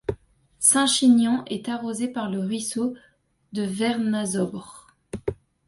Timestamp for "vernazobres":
3.61-4.95